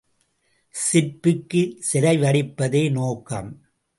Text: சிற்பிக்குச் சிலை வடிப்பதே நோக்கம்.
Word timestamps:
சிற்பிக்குச் 0.75 1.75
சிலை 1.79 2.17
வடிப்பதே 2.17 2.91
நோக்கம். 2.91 3.51